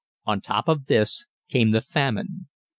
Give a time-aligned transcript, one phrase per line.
[0.25, 2.47] On top of this came the famine.